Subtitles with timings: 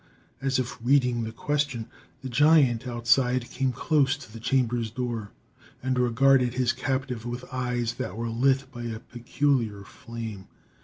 [0.41, 1.85] As if reading the question,
[2.23, 5.29] the giant outside came close to the chamber's door
[5.83, 10.47] and regarded his captive with eyes that were lit by a peculiar flame.